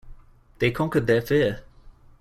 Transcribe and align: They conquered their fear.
They 0.57 0.71
conquered 0.71 1.05
their 1.05 1.21
fear. 1.21 1.59